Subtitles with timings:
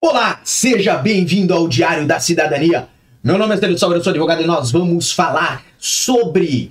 [0.00, 2.86] Olá, seja bem-vindo ao Diário da Cidadania.
[3.20, 6.70] Meu nome é Salve, eu sou advogado e nós vamos falar sobre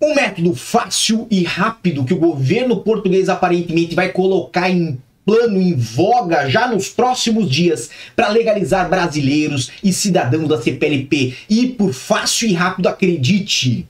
[0.00, 5.74] um método fácil e rápido que o governo português aparentemente vai colocar em plano em
[5.74, 11.34] voga já nos próximos dias para legalizar brasileiros e cidadãos da CPLP.
[11.50, 13.84] E por fácil e rápido, acredite,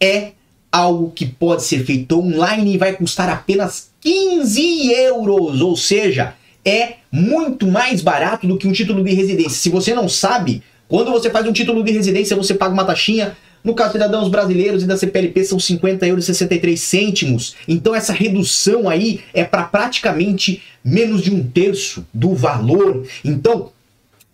[0.00, 0.32] é
[0.72, 6.94] algo que pode ser feito online e vai custar apenas 15 euros, ou seja, é
[7.10, 9.58] muito mais barato do que um título de residência.
[9.58, 13.36] Se você não sabe, quando você faz um título de residência, você paga uma taxinha.
[13.62, 17.54] No caso de cidadãos brasileiros e da CPLP são 50 euros e 63 cêntimos.
[17.68, 23.06] Então essa redução aí é para praticamente menos de um terço do valor.
[23.22, 23.70] Então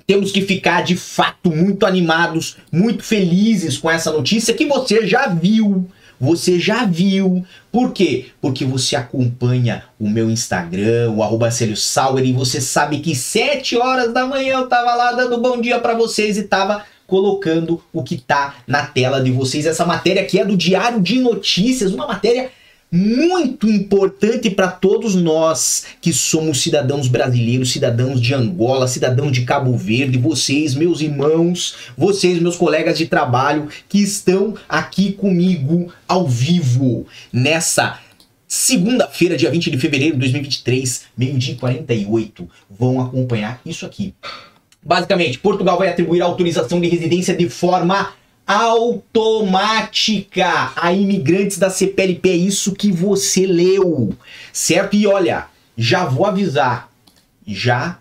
[0.06, 5.26] temos que ficar de fato muito animados, muito felizes com essa notícia que você já
[5.26, 5.88] viu
[6.20, 7.44] você já viu.
[7.70, 8.26] Por quê?
[8.40, 14.12] Porque você acompanha o meu Instagram, o arroba Sauer, e você sabe que 7 horas
[14.12, 18.16] da manhã eu tava lá dando bom dia para vocês e tava colocando o que
[18.16, 19.66] tá na tela de vocês.
[19.66, 22.50] Essa matéria aqui é do Diário de Notícias, uma matéria
[22.90, 29.76] muito importante para todos nós que somos cidadãos brasileiros, cidadãos de Angola, cidadãos de Cabo
[29.76, 37.06] Verde, vocês, meus irmãos, vocês, meus colegas de trabalho que estão aqui comigo ao vivo
[37.32, 37.98] nessa
[38.46, 44.14] segunda-feira, dia 20 de fevereiro de 2023, meio-dia e 48, vão acompanhar isso aqui.
[44.82, 48.14] Basicamente, Portugal vai atribuir autorização de residência de forma
[48.46, 50.22] automática
[50.76, 52.30] a imigrantes da CPLP.
[52.30, 54.14] É isso que você leu,
[54.52, 54.94] certo?
[54.94, 56.90] E olha, já vou avisar,
[57.46, 57.98] já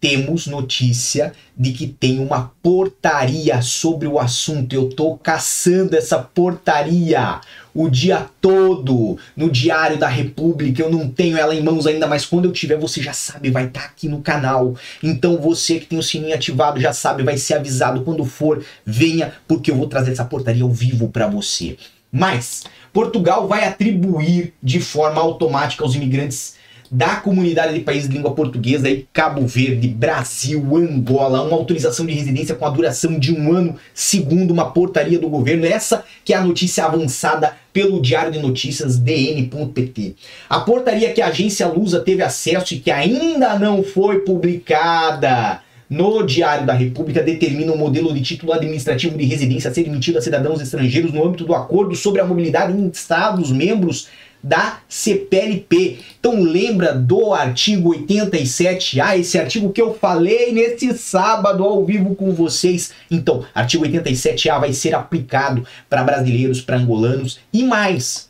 [0.00, 4.72] temos notícia de que tem uma portaria sobre o assunto.
[4.72, 7.40] Eu tô caçando essa portaria
[7.74, 10.82] o dia todo no Diário da República.
[10.82, 13.66] Eu não tenho ela em mãos ainda, mas quando eu tiver, você já sabe, vai
[13.66, 14.74] estar tá aqui no canal.
[15.02, 19.34] Então você que tem o sininho ativado já sabe, vai ser avisado quando for, venha,
[19.46, 21.76] porque eu vou trazer essa portaria ao vivo para você.
[22.10, 26.58] Mas Portugal vai atribuir de forma automática aos imigrantes
[26.90, 32.12] da comunidade de países de língua portuguesa aí, Cabo Verde, Brasil, Angola, uma autorização de
[32.12, 35.64] residência com a duração de um ano, segundo uma portaria do governo.
[35.64, 40.16] Essa que é a notícia avançada pelo Diário de Notícias dn.pt.
[40.48, 46.24] A portaria que a agência Lusa teve acesso e que ainda não foi publicada no
[46.24, 50.18] Diário da República determina o um modelo de título administrativo de residência a ser emitido
[50.18, 54.08] a cidadãos estrangeiros no âmbito do acordo sobre a mobilidade em estados membros
[54.42, 55.98] da CPLP.
[56.18, 62.32] Então lembra do artigo 87A, esse artigo que eu falei nesse sábado ao vivo com
[62.32, 62.92] vocês.
[63.10, 68.28] Então, artigo 87A vai ser aplicado para brasileiros, para angolanos e mais.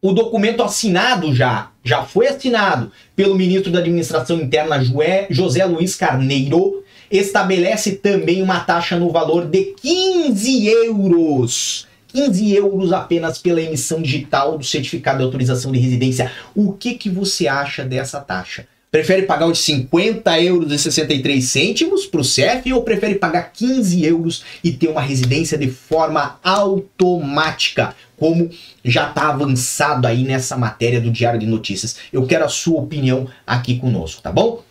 [0.00, 4.80] O documento assinado já, já foi assinado pelo ministro da Administração Interna
[5.28, 13.38] José Luiz Carneiro, estabelece também uma taxa no valor de 15 euros 15 euros apenas
[13.38, 16.32] pela emissão digital do certificado de autorização de residência.
[16.54, 18.66] O que, que você acha dessa taxa?
[18.90, 24.02] Prefere pagar os 50 euros e 63 cêntimos para o CEF ou prefere pagar 15
[24.02, 27.94] euros e ter uma residência de forma automática?
[28.16, 28.50] Como
[28.82, 31.98] já está avançado aí nessa matéria do Diário de Notícias.
[32.10, 34.64] Eu quero a sua opinião aqui conosco, tá bom?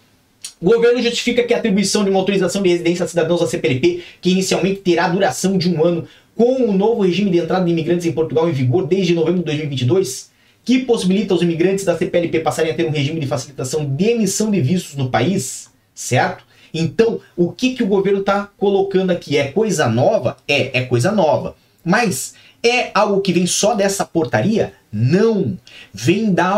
[0.60, 4.02] O governo justifica que a atribuição de uma autorização de residência a cidadãos da CPLP,
[4.20, 8.06] que inicialmente terá duração de um ano, com o novo regime de entrada de imigrantes
[8.06, 10.30] em Portugal em vigor desde novembro de 2022,
[10.64, 14.52] que possibilita aos imigrantes da CPLP passarem a ter um regime de facilitação de emissão
[14.52, 16.46] de vistos no país, certo?
[16.72, 19.36] Então, o que, que o governo está colocando aqui?
[19.36, 20.38] É coisa nova?
[20.48, 21.56] É, é coisa nova.
[21.84, 24.74] Mas é algo que vem só dessa portaria?
[24.92, 25.58] Não.
[25.92, 26.54] Vem da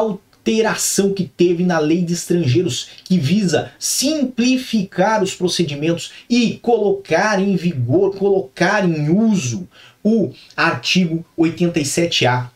[0.49, 7.55] alteração que teve na lei de estrangeiros, que visa simplificar os procedimentos e colocar em
[7.55, 9.67] vigor, colocar em uso
[10.03, 12.49] o artigo 87A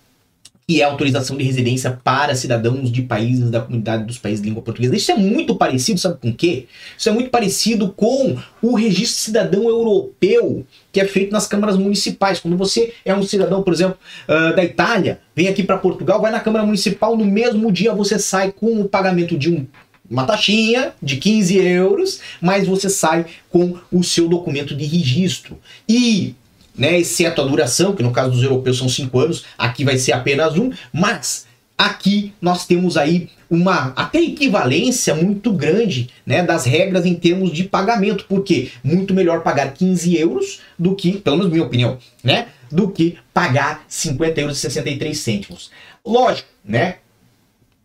[0.67, 4.47] que é a autorização de residência para cidadãos de países da comunidade dos países de
[4.47, 4.95] língua portuguesa.
[4.95, 6.67] Isso é muito parecido, sabe com o quê?
[6.97, 12.39] Isso é muito parecido com o registro cidadão europeu que é feito nas câmaras municipais.
[12.39, 16.31] Quando você é um cidadão, por exemplo, uh, da Itália, vem aqui para Portugal, vai
[16.31, 19.65] na Câmara Municipal, no mesmo dia você sai com o pagamento de um
[20.09, 25.57] uma taxinha de 15 euros, mas você sai com o seu documento de registro.
[25.87, 26.35] E
[26.77, 30.13] né, exceto a duração, que no caso dos europeus são cinco anos, aqui vai ser
[30.13, 31.45] apenas um, mas
[31.77, 37.63] aqui nós temos aí uma até equivalência muito grande né, das regras em termos de
[37.63, 42.89] pagamento, porque muito melhor pagar 15 euros do que, pelo menos minha opinião, né, do
[42.89, 45.69] que pagar 50 euros e 63 cêntimos.
[46.05, 46.95] Lógico, né?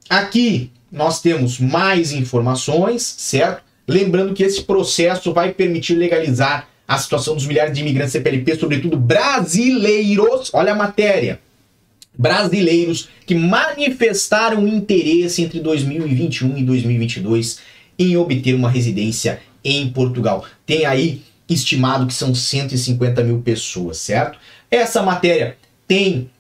[0.08, 3.62] Aqui nós temos mais informações, certo?
[3.87, 8.96] Lembrando que esse processo vai permitir legalizar a situação dos milhares de imigrantes CPLP, sobretudo
[8.96, 10.50] brasileiros.
[10.55, 11.38] Olha a matéria.
[12.17, 17.61] Brasileiros que manifestaram interesse entre 2021 e 2022
[17.99, 20.46] em obter uma residência em Portugal.
[20.64, 24.38] Tem aí estimado que são 150 mil pessoas, certo?
[24.70, 25.56] Essa matéria
[25.87, 26.31] tem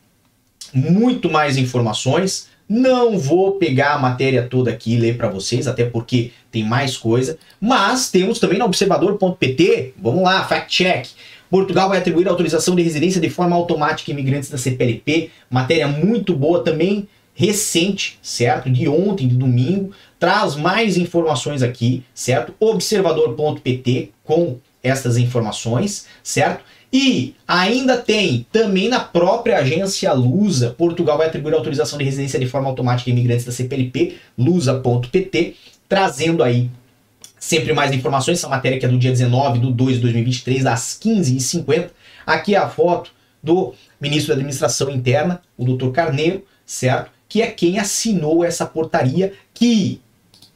[0.72, 2.48] muito mais informações.
[2.68, 6.96] Não vou pegar a matéria toda aqui e ler para vocês, até porque tem mais
[6.96, 7.38] coisa.
[7.60, 11.06] Mas temos também no observador.pt, vamos lá, fact check.
[11.50, 15.30] Portugal vai atribuir autorização de residência de forma automática a imigrantes da CPLP.
[15.50, 18.68] Matéria muito boa também, recente, certo?
[18.68, 19.92] De ontem, de domingo.
[20.18, 22.52] Traz mais informações aqui, certo?
[22.60, 26.62] Observador.pt com estas informações, certo?
[26.92, 32.46] E ainda tem, também na própria agência Lusa, Portugal vai atribuir autorização de residência de
[32.46, 35.54] forma automática a imigrantes da CPLP, lusa.pt,
[35.86, 36.70] trazendo aí
[37.38, 38.38] sempre mais informações.
[38.38, 41.90] Essa matéria que é do dia 19 de 2 de 2023, às 15h50.
[42.26, 43.10] Aqui é a foto
[43.42, 47.10] do ministro da Administração Interna, o doutor Carneiro, certo?
[47.28, 50.00] Que é quem assinou essa portaria que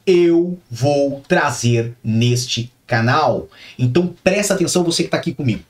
[0.05, 3.47] eu vou trazer neste canal.
[3.77, 5.63] Então presta atenção você que está aqui comigo.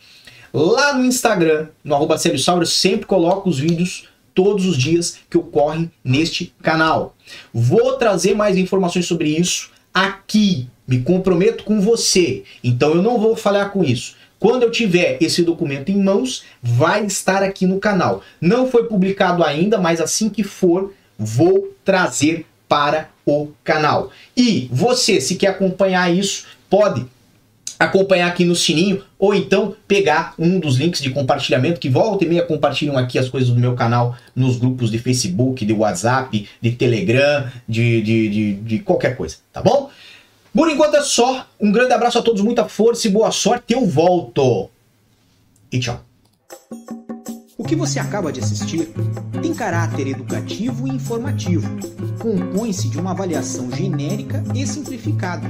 [0.53, 5.91] Lá no Instagram, no arroba eu sempre coloco os vídeos todos os dias que ocorrem
[6.03, 7.15] neste canal.
[7.51, 10.69] Vou trazer mais informações sobre isso aqui.
[10.87, 12.43] Me comprometo com você.
[12.63, 14.15] Então eu não vou falhar com isso.
[14.39, 18.21] Quando eu tiver esse documento em mãos, vai estar aqui no canal.
[18.39, 24.11] Não foi publicado ainda, mas assim que for, vou trazer para o canal.
[24.37, 27.05] E você, se quer acompanhar isso, pode
[27.83, 32.27] acompanhar aqui no sininho ou então pegar um dos links de compartilhamento que volta e
[32.27, 36.71] meia compartilham aqui as coisas do meu canal nos grupos de Facebook, de WhatsApp, de
[36.71, 39.89] Telegram, de, de, de, de qualquer coisa, tá bom?
[40.53, 41.47] Por enquanto é só.
[41.59, 43.73] Um grande abraço a todos, muita força e boa sorte.
[43.73, 44.69] Eu volto.
[45.71, 45.99] E tchau.
[47.57, 48.89] O que você acaba de assistir
[49.41, 51.67] tem caráter educativo e informativo.
[52.19, 55.49] Compõe-se de uma avaliação genérica e simplificada.